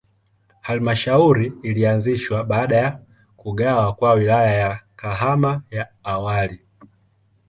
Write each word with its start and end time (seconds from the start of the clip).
Halmashauri 0.61 1.53
ilianzishwa 1.63 2.43
baada 2.43 2.77
ya 2.77 2.99
kugawa 3.37 3.93
kwa 3.93 4.13
Wilaya 4.13 4.53
ya 4.53 4.79
Kahama 4.95 5.61
ya 5.69 5.89
awali. 6.03 6.59